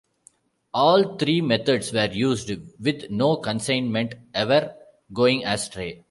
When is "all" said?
0.73-1.15